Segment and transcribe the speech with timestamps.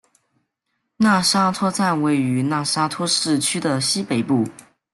[0.97, 4.47] 讷沙托站位于讷沙托市区的西北部。